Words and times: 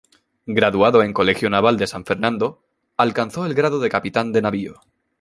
Graduado 0.47 1.03
en 1.03 1.13
Colegio 1.13 1.47
Naval 1.51 1.77
de 1.77 1.85
San 1.85 2.05
Fernando 2.05 2.63
alcanzó 2.97 3.45
el 3.45 3.53
grado 3.53 3.77
de 3.79 3.89
capitán 3.89 4.31
de 4.31 4.41
navío. 4.41 4.81